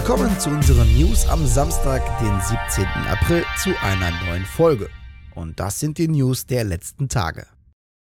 [0.00, 2.86] Willkommen zu unseren News am Samstag, den 17.
[3.06, 4.88] April, zu einer neuen Folge.
[5.34, 7.46] Und das sind die News der letzten Tage.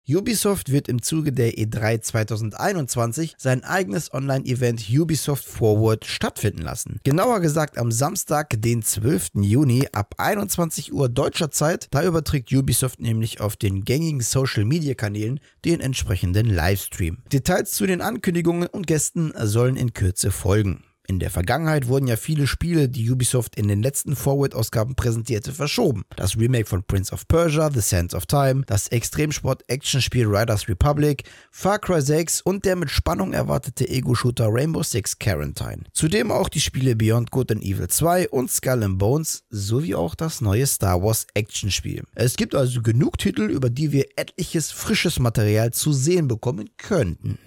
[0.08, 6.98] Ubisoft wird im Zuge der E3 2021 sein eigenes Online-Event Ubisoft Forward stattfinden lassen.
[7.04, 9.32] Genauer gesagt am Samstag, den 12.
[9.34, 11.88] Juni ab 21 Uhr deutscher Zeit.
[11.90, 17.18] Da überträgt Ubisoft nämlich auf den gängigen Social-Media-Kanälen den entsprechenden Livestream.
[17.30, 20.84] Details zu den Ankündigungen und Gästen sollen in Kürze folgen.
[21.08, 26.04] In der Vergangenheit wurden ja viele Spiele, die Ubisoft in den letzten Forward-Ausgaben präsentierte, verschoben.
[26.14, 31.80] Das Remake von Prince of Persia, The Sands of Time, das Extremsport-Action-Spiel Riders Republic, Far
[31.80, 35.82] Cry 6 und der mit Spannung erwartete Ego-Shooter Rainbow Six Quarantine.
[35.92, 40.14] Zudem auch die Spiele Beyond Good and Evil 2 und Skull and Bones sowie auch
[40.14, 42.04] das neue Star Wars Action-Spiel.
[42.14, 47.38] Es gibt also genug Titel, über die wir etliches frisches Material zu sehen bekommen könnten.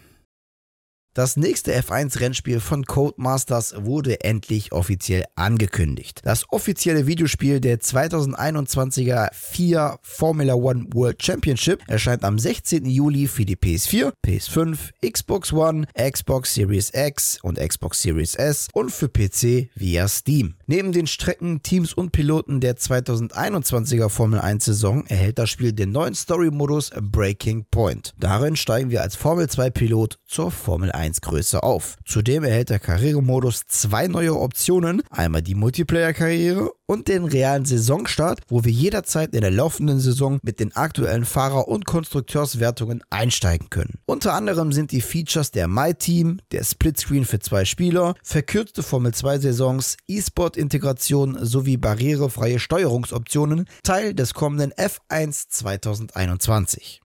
[1.15, 6.19] Das nächste F1-Rennspiel von Codemasters wurde endlich offiziell angekündigt.
[6.25, 12.85] Das offizielle Videospiel der 2021er FIA Formula One World Championship erscheint am 16.
[12.85, 14.77] Juli für die PS4, PS5,
[15.09, 20.55] Xbox One, Xbox Series X und Xbox Series S und für PC via Steam.
[20.67, 25.93] Neben den Strecken, Teams und Piloten der 2021er Formel 1 Saison erhält das Spiel den
[25.93, 28.13] neuen Story-Modus Breaking Point.
[28.19, 31.97] Darin steigen wir als Formel 2 Pilot zur Formel 1 1 Größe auf.
[32.03, 38.63] Zudem erhält der Karrieremodus zwei neue Optionen, einmal die Multiplayer-Karriere und den realen Saisonstart, wo
[38.63, 43.99] wir jederzeit in der laufenden Saison mit den aktuellen Fahrer- und Konstrukteurswertungen einsteigen können.
[44.05, 49.13] Unter anderem sind die Features der My Team, der Splitscreen für zwei Spieler, verkürzte Formel
[49.13, 57.04] 2 Saisons, E-Sport-Integration sowie barrierefreie Steuerungsoptionen Teil des kommenden F1 2021.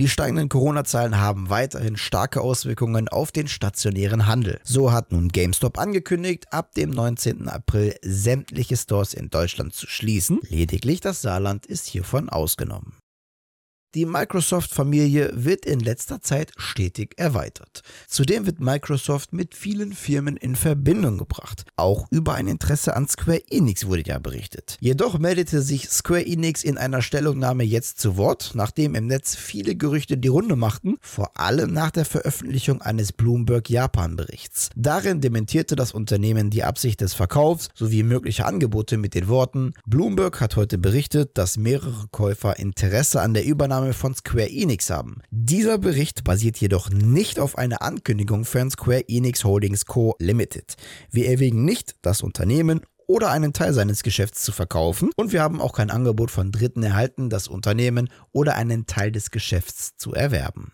[0.00, 4.58] Die steigenden Corona-Zahlen haben weiterhin starke Auswirkungen auf den stationären Handel.
[4.64, 7.50] So hat nun GameStop angekündigt, ab dem 19.
[7.50, 10.40] April sämtliche Stores in Deutschland zu schließen.
[10.48, 12.94] Lediglich das Saarland ist hiervon ausgenommen.
[13.96, 17.82] Die Microsoft-Familie wird in letzter Zeit stetig erweitert.
[18.06, 21.64] Zudem wird Microsoft mit vielen Firmen in Verbindung gebracht.
[21.74, 24.76] Auch über ein Interesse an Square Enix wurde ja berichtet.
[24.78, 29.74] Jedoch meldete sich Square Enix in einer Stellungnahme jetzt zu Wort, nachdem im Netz viele
[29.74, 34.70] Gerüchte die Runde machten, vor allem nach der Veröffentlichung eines Bloomberg Japan-Berichts.
[34.76, 40.40] Darin dementierte das Unternehmen die Absicht des Verkaufs sowie mögliche Angebote mit den Worten: Bloomberg
[40.40, 45.22] hat heute berichtet, dass mehrere Käufer Interesse an der Übernahme Übernahme von Square Enix haben.
[45.30, 50.14] Dieser Bericht basiert jedoch nicht auf einer Ankündigung von Square Enix Holdings Co.
[50.18, 50.76] Limited.
[51.10, 55.60] Wir erwägen nicht, das Unternehmen oder einen Teil seines Geschäfts zu verkaufen und wir haben
[55.60, 60.72] auch kein Angebot von Dritten erhalten, das Unternehmen oder einen Teil des Geschäfts zu erwerben.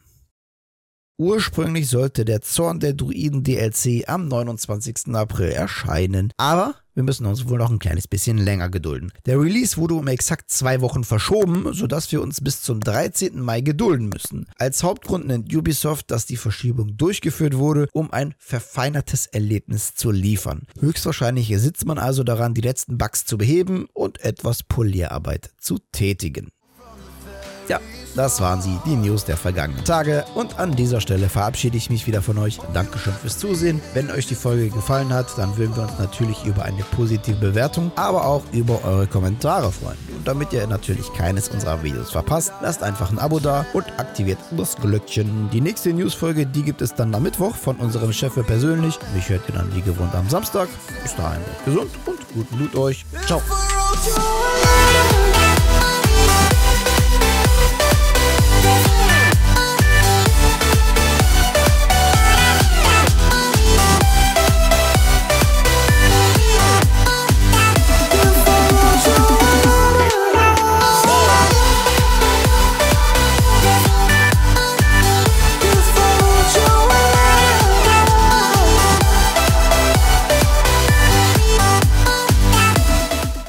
[1.19, 5.15] Ursprünglich sollte der Zorn der Druiden DLC am 29.
[5.15, 9.11] April erscheinen, aber wir müssen uns wohl noch ein kleines bisschen länger gedulden.
[9.25, 13.41] Der Release wurde um exakt zwei Wochen verschoben, sodass wir uns bis zum 13.
[13.41, 14.47] Mai gedulden müssen.
[14.57, 20.67] Als Hauptgrund nennt Ubisoft, dass die Verschiebung durchgeführt wurde, um ein verfeinertes Erlebnis zu liefern.
[20.81, 26.51] Höchstwahrscheinlich sitzt man also daran, die letzten Bugs zu beheben und etwas Polierarbeit zu tätigen.
[27.69, 27.81] Ja,
[28.17, 30.25] das waren sie, die News der vergangenen Tage.
[30.35, 32.59] Und an dieser Stelle verabschiede ich mich wieder von euch.
[32.73, 33.81] Dankeschön fürs Zusehen.
[33.95, 37.93] Wenn euch die Folge gefallen hat, dann würden wir uns natürlich über eine positive Bewertung,
[37.97, 39.99] aber auch über eure Kommentare freuen.
[40.17, 44.39] Und damit ihr natürlich keines unserer Videos verpasst, lasst einfach ein Abo da und aktiviert
[44.57, 45.51] das Glöckchen.
[45.53, 48.99] Die nächste Newsfolge, die gibt es dann am Mittwoch von unserem Chef persönlich.
[49.15, 50.69] Mich hört ihr dann wie gewohnt am Samstag.
[51.03, 53.05] Bis dahin, gesund und guten Loot euch.
[53.27, 53.43] Ciao.